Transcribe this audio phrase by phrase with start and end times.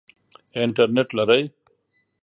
[0.61, 1.41] انټرنټ لرئ؟